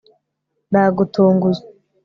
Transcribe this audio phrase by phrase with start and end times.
[0.71, 1.61] Nagutunguye